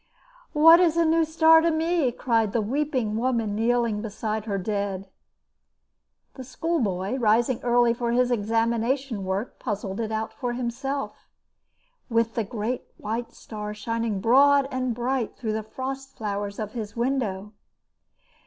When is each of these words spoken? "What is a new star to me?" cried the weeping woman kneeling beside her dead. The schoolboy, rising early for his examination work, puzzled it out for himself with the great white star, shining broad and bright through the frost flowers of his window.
"What 0.53 0.79
is 0.79 0.97
a 0.97 1.05
new 1.05 1.23
star 1.23 1.61
to 1.61 1.69
me?" 1.69 2.11
cried 2.11 2.53
the 2.53 2.61
weeping 2.63 3.17
woman 3.17 3.53
kneeling 3.55 4.01
beside 4.01 4.45
her 4.45 4.57
dead. 4.57 5.07
The 6.33 6.43
schoolboy, 6.43 7.17
rising 7.19 7.61
early 7.61 7.93
for 7.93 8.11
his 8.11 8.31
examination 8.31 9.23
work, 9.23 9.59
puzzled 9.59 9.99
it 9.99 10.11
out 10.11 10.33
for 10.33 10.53
himself 10.53 11.27
with 12.09 12.33
the 12.33 12.43
great 12.43 12.87
white 12.97 13.31
star, 13.31 13.75
shining 13.75 14.19
broad 14.21 14.67
and 14.71 14.95
bright 14.95 15.37
through 15.37 15.53
the 15.53 15.61
frost 15.61 16.17
flowers 16.17 16.57
of 16.57 16.71
his 16.73 16.95
window. 16.95 17.53